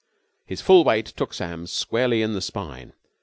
[0.47, 2.93] His full weight took Sam squarely in the spine.